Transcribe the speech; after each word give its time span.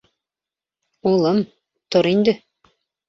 —Улым, 1.11 1.39
тор 1.89 2.05
инде! 2.13 2.33